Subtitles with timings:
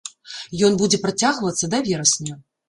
[0.69, 2.33] Ён будзе працягвацца да верасня.